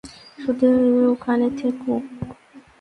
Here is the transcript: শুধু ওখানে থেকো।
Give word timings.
শুধু 0.39 0.67
ওখানে 1.11 1.47
থেকো। 1.57 1.91